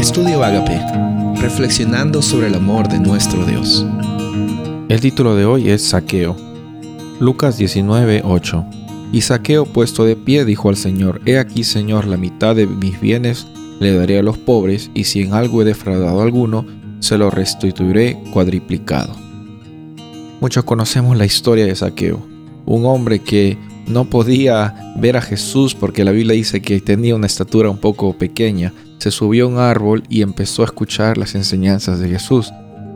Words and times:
Estudio 0.00 0.42
Agape, 0.42 0.80
reflexionando 1.42 2.22
sobre 2.22 2.46
el 2.46 2.54
amor 2.54 2.88
de 2.88 2.98
nuestro 2.98 3.44
Dios. 3.44 3.84
El 4.88 4.98
título 4.98 5.36
de 5.36 5.44
hoy 5.44 5.68
es 5.68 5.90
Saqueo. 5.90 6.34
Lucas 7.20 7.58
19, 7.58 8.22
8. 8.24 8.64
Y 9.12 9.20
Saqueo 9.20 9.66
puesto 9.66 10.06
de 10.06 10.16
pie 10.16 10.46
dijo 10.46 10.70
al 10.70 10.76
Señor, 10.76 11.20
He 11.26 11.38
aquí 11.38 11.64
Señor, 11.64 12.06
la 12.06 12.16
mitad 12.16 12.56
de 12.56 12.66
mis 12.66 12.98
bienes 12.98 13.46
le 13.78 13.94
daré 13.94 14.18
a 14.18 14.22
los 14.22 14.38
pobres, 14.38 14.90
y 14.94 15.04
si 15.04 15.20
en 15.20 15.34
algo 15.34 15.60
he 15.60 15.66
defraudado 15.66 16.20
a 16.20 16.24
alguno, 16.24 16.64
se 17.00 17.18
lo 17.18 17.28
restituiré 17.28 18.18
cuadriplicado. 18.32 19.14
Muchos 20.40 20.64
conocemos 20.64 21.18
la 21.18 21.26
historia 21.26 21.66
de 21.66 21.76
Saqueo, 21.76 22.26
un 22.64 22.86
hombre 22.86 23.18
que 23.18 23.58
no 23.90 24.04
podía 24.04 24.94
ver 24.96 25.16
a 25.16 25.22
Jesús 25.22 25.74
porque 25.74 26.04
la 26.04 26.12
Biblia 26.12 26.34
dice 26.34 26.62
que 26.62 26.80
tenía 26.80 27.14
una 27.14 27.26
estatura 27.26 27.70
un 27.70 27.78
poco 27.78 28.16
pequeña, 28.16 28.72
se 28.98 29.10
subió 29.10 29.44
a 29.44 29.48
un 29.48 29.58
árbol 29.58 30.02
y 30.08 30.22
empezó 30.22 30.62
a 30.62 30.66
escuchar 30.66 31.18
las 31.18 31.34
enseñanzas 31.34 31.98
de 32.00 32.08
Jesús. 32.08 32.52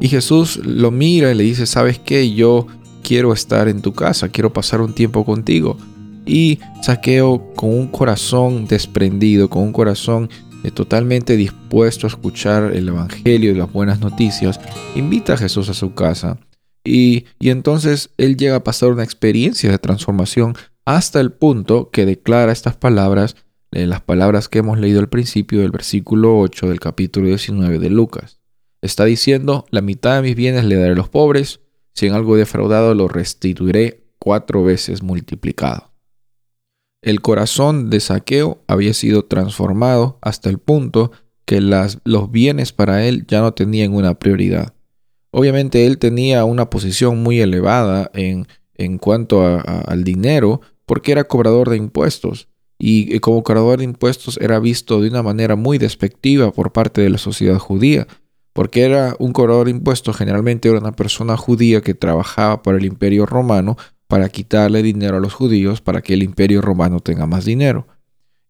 Y 0.00 0.08
Jesús 0.08 0.58
lo 0.64 0.90
mira 0.90 1.30
y 1.30 1.34
le 1.34 1.44
dice, 1.44 1.66
¿sabes 1.66 1.98
qué? 1.98 2.34
Yo 2.34 2.66
quiero 3.02 3.32
estar 3.32 3.68
en 3.68 3.80
tu 3.80 3.92
casa, 3.92 4.28
quiero 4.28 4.52
pasar 4.52 4.80
un 4.80 4.92
tiempo 4.92 5.24
contigo. 5.24 5.78
Y 6.26 6.58
Saqueo 6.82 7.52
con 7.54 7.70
un 7.70 7.86
corazón 7.86 8.66
desprendido, 8.66 9.48
con 9.48 9.62
un 9.62 9.72
corazón 9.72 10.28
eh, 10.64 10.70
totalmente 10.70 11.36
dispuesto 11.36 12.06
a 12.06 12.08
escuchar 12.08 12.72
el 12.74 12.88
Evangelio 12.88 13.52
y 13.52 13.54
las 13.54 13.72
buenas 13.72 14.00
noticias, 14.00 14.60
invita 14.96 15.34
a 15.34 15.36
Jesús 15.38 15.68
a 15.68 15.74
su 15.74 15.94
casa. 15.94 16.38
Y, 16.84 17.24
y 17.38 17.50
entonces 17.50 18.10
él 18.18 18.36
llega 18.36 18.56
a 18.56 18.64
pasar 18.64 18.90
una 18.90 19.04
experiencia 19.04 19.70
de 19.70 19.78
transformación 19.78 20.56
hasta 20.86 21.20
el 21.20 21.32
punto 21.32 21.90
que 21.90 22.06
declara 22.06 22.52
estas 22.52 22.76
palabras, 22.76 23.36
las 23.72 24.00
palabras 24.00 24.48
que 24.48 24.60
hemos 24.60 24.78
leído 24.78 25.00
al 25.00 25.08
principio 25.08 25.60
del 25.60 25.72
versículo 25.72 26.38
8 26.38 26.68
del 26.68 26.80
capítulo 26.80 27.26
19 27.26 27.80
de 27.80 27.90
Lucas. 27.90 28.40
Está 28.80 29.04
diciendo, 29.04 29.66
la 29.70 29.80
mitad 29.82 30.14
de 30.14 30.22
mis 30.22 30.36
bienes 30.36 30.64
le 30.64 30.76
daré 30.76 30.92
a 30.92 30.96
los 30.96 31.08
pobres, 31.08 31.60
si 31.92 32.06
en 32.06 32.14
algo 32.14 32.36
defraudado 32.36 32.94
lo 32.94 33.08
restituiré 33.08 34.06
cuatro 34.20 34.62
veces 34.62 35.02
multiplicado. 35.02 35.92
El 37.02 37.20
corazón 37.20 37.90
de 37.90 38.00
Saqueo 38.00 38.62
había 38.68 38.94
sido 38.94 39.24
transformado 39.24 40.18
hasta 40.22 40.50
el 40.50 40.58
punto 40.58 41.10
que 41.44 41.60
los 41.60 42.30
bienes 42.30 42.72
para 42.72 43.04
él 43.06 43.26
ya 43.26 43.40
no 43.40 43.54
tenían 43.54 43.92
una 43.92 44.18
prioridad. 44.18 44.74
Obviamente 45.32 45.86
él 45.86 45.98
tenía 45.98 46.44
una 46.44 46.70
posición 46.70 47.22
muy 47.22 47.40
elevada 47.40 48.10
en, 48.14 48.46
en 48.74 48.98
cuanto 48.98 49.44
al 49.44 50.04
dinero, 50.04 50.60
porque 50.86 51.12
era 51.12 51.24
cobrador 51.24 51.68
de 51.68 51.76
impuestos 51.76 52.48
y 52.78 53.18
como 53.20 53.42
cobrador 53.42 53.78
de 53.78 53.84
impuestos 53.84 54.38
era 54.40 54.58
visto 54.58 55.00
de 55.00 55.08
una 55.08 55.22
manera 55.22 55.56
muy 55.56 55.78
despectiva 55.78 56.52
por 56.52 56.72
parte 56.72 57.00
de 57.00 57.10
la 57.10 57.18
sociedad 57.18 57.58
judía, 57.58 58.06
porque 58.52 58.82
era 58.82 59.16
un 59.18 59.32
cobrador 59.32 59.66
de 59.66 59.72
impuestos, 59.72 60.16
generalmente 60.16 60.68
era 60.68 60.78
una 60.78 60.92
persona 60.92 61.36
judía 61.36 61.80
que 61.80 61.94
trabajaba 61.94 62.62
para 62.62 62.78
el 62.78 62.84
imperio 62.84 63.26
romano 63.26 63.76
para 64.08 64.28
quitarle 64.28 64.82
dinero 64.82 65.16
a 65.16 65.20
los 65.20 65.34
judíos 65.34 65.80
para 65.80 66.00
que 66.00 66.14
el 66.14 66.22
imperio 66.22 66.60
romano 66.60 67.00
tenga 67.00 67.26
más 67.26 67.44
dinero. 67.44 67.86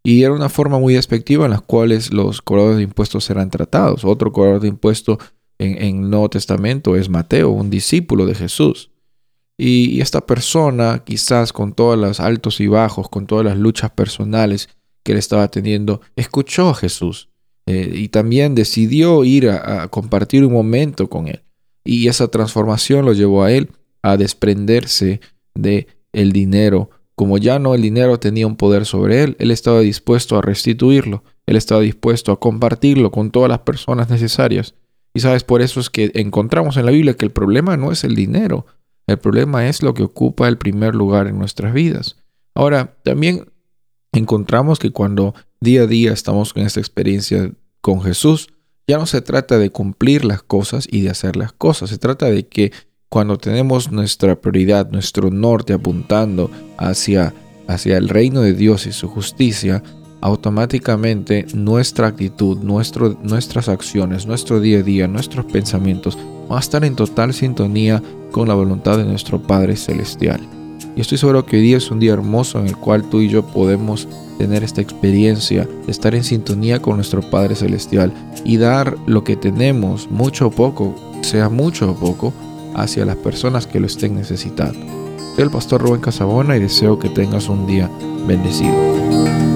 Y 0.03 0.23
era 0.23 0.33
una 0.33 0.49
forma 0.49 0.79
muy 0.79 0.93
despectiva 0.93 1.45
en 1.45 1.51
la 1.51 1.59
cual 1.59 1.97
los 2.11 2.41
cobradores 2.41 2.77
de 2.77 2.83
impuestos 2.83 3.29
eran 3.29 3.49
tratados. 3.49 4.05
Otro 4.05 4.31
cobrador 4.31 4.61
de 4.61 4.69
impuestos 4.69 5.17
en, 5.57 5.81
en 5.81 6.09
Nuevo 6.09 6.29
Testamento 6.29 6.95
es 6.95 7.09
Mateo, 7.09 7.49
un 7.49 7.69
discípulo 7.69 8.25
de 8.25 8.35
Jesús. 8.35 8.91
Y, 9.57 10.01
esta 10.01 10.21
persona, 10.21 11.03
quizás 11.03 11.51
con 11.51 11.73
todos 11.73 11.97
los 11.97 12.19
altos 12.19 12.59
y 12.59 12.67
bajos, 12.67 13.09
con 13.09 13.25
todas 13.25 13.45
las 13.45 13.57
luchas 13.57 13.89
personales 13.89 14.69
que 15.03 15.13
él 15.13 15.17
estaba 15.17 15.47
teniendo, 15.47 16.01
escuchó 16.15 16.69
a 16.69 16.75
Jesús 16.75 17.29
eh, 17.65 17.91
y 17.95 18.09
también 18.09 18.53
decidió 18.53 19.23
ir 19.23 19.49
a, 19.49 19.87
compartir 19.87 20.45
un 20.45 20.53
momento 20.53 21.09
con 21.09 21.27
él. 21.27 21.41
Y 21.83 22.07
esa 22.07 22.27
transformación 22.27 23.05
lo 23.05 23.13
llevó 23.13 23.43
a 23.43 23.51
él 23.51 23.71
a 24.03 24.17
desprenderse 24.17 25.21
de 25.55 25.87
el 26.13 26.33
dinero. 26.33 26.91
Como 27.15 27.39
ya 27.39 27.57
no 27.57 27.73
el 27.73 27.81
dinero 27.81 28.19
tenía 28.19 28.45
un 28.45 28.57
poder 28.57 28.85
sobre 28.85 29.23
él, 29.23 29.35
él 29.39 29.49
estaba 29.49 29.79
dispuesto 29.79 30.37
a 30.37 30.41
restituirlo, 30.41 31.23
él 31.47 31.55
estaba 31.55 31.81
dispuesto 31.81 32.31
a 32.31 32.39
compartirlo 32.39 33.11
con 33.11 33.31
todas 33.31 33.49
las 33.49 33.59
personas 33.59 34.09
necesarias. 34.09 34.75
Y 35.15 35.21
sabes, 35.21 35.43
por 35.43 35.63
eso 35.63 35.79
es 35.79 35.89
que 35.89 36.11
encontramos 36.13 36.77
en 36.77 36.85
la 36.85 36.91
Biblia 36.91 37.15
que 37.15 37.25
el 37.25 37.31
problema 37.31 37.75
no 37.75 37.91
es 37.91 38.03
el 38.03 38.13
dinero, 38.13 38.67
el 39.07 39.17
problema 39.17 39.67
es 39.67 39.81
lo 39.81 39.93
que 39.93 40.03
ocupa 40.03 40.47
el 40.47 40.57
primer 40.57 40.93
lugar 40.93 41.27
en 41.27 41.39
nuestras 41.39 41.73
vidas. 41.73 42.17
Ahora, 42.53 42.97
también 43.03 43.51
encontramos 44.11 44.79
que 44.79 44.91
cuando 44.91 45.33
día 45.61 45.83
a 45.83 45.87
día 45.87 46.11
estamos 46.11 46.53
con 46.53 46.63
esta 46.63 46.79
experiencia 46.79 47.51
con 47.81 48.01
Jesús, 48.01 48.49
ya 48.87 48.97
no 48.97 49.05
se 49.05 49.21
trata 49.21 49.57
de 49.57 49.69
cumplir 49.69 50.25
las 50.25 50.43
cosas 50.43 50.87
y 50.89 51.01
de 51.01 51.09
hacer 51.09 51.35
las 51.35 51.53
cosas, 51.53 51.89
se 51.89 51.97
trata 51.97 52.27
de 52.27 52.47
que 52.47 52.71
cuando 53.09 53.37
tenemos 53.37 53.91
nuestra 53.91 54.39
prioridad, 54.39 54.91
nuestro 54.91 55.29
norte 55.29 55.73
apuntando 55.73 56.51
hacia, 56.77 57.33
hacia 57.67 57.97
el 57.97 58.09
reino 58.09 58.41
de 58.41 58.53
Dios 58.53 58.85
y 58.85 58.91
su 58.91 59.07
justicia, 59.07 59.81
automáticamente 60.19 61.45
nuestra 61.53 62.07
actitud, 62.07 62.57
nuestro, 62.59 63.17
nuestras 63.23 63.69
acciones, 63.69 64.25
nuestro 64.25 64.59
día 64.59 64.79
a 64.79 64.83
día, 64.83 65.07
nuestros 65.07 65.45
pensamientos 65.45 66.17
van 66.49 66.57
a 66.57 66.61
estar 66.61 66.83
en 66.83 66.95
total 66.95 67.33
sintonía 67.33 68.01
con 68.31 68.47
la 68.47 68.53
voluntad 68.53 68.97
de 68.97 69.05
nuestro 69.05 69.41
Padre 69.41 69.75
Celestial. 69.75 70.41
Y 70.95 71.01
estoy 71.01 71.17
seguro 71.17 71.45
que 71.45 71.57
hoy 71.57 71.61
día 71.61 71.77
es 71.77 71.91
un 71.91 71.99
día 71.99 72.13
hermoso 72.13 72.59
en 72.59 72.67
el 72.67 72.77
cual 72.77 73.03
tú 73.09 73.21
y 73.21 73.29
yo 73.29 73.45
podemos 73.45 74.07
tener 74.37 74.63
esta 74.63 74.81
experiencia 74.81 75.67
estar 75.87 76.15
en 76.15 76.23
sintonía 76.23 76.81
con 76.81 76.95
nuestro 76.95 77.21
Padre 77.21 77.55
Celestial 77.55 78.11
y 78.43 78.57
dar 78.57 78.97
lo 79.05 79.23
que 79.23 79.35
tenemos, 79.35 80.09
mucho 80.09 80.47
o 80.47 80.51
poco, 80.51 80.95
sea 81.21 81.49
mucho 81.49 81.91
o 81.91 81.95
poco, 81.95 82.33
hacia 82.75 83.05
las 83.05 83.15
personas 83.17 83.67
que 83.67 83.79
lo 83.79 83.87
estén 83.87 84.15
necesitando. 84.15 84.79
Soy 85.35 85.43
el 85.43 85.51
pastor 85.51 85.81
Rubén 85.81 86.01
Casabona 86.01 86.57
y 86.57 86.61
deseo 86.61 86.97
que 86.97 87.09
tengas 87.09 87.49
un 87.49 87.67
día 87.67 87.89
bendecido. 88.27 89.46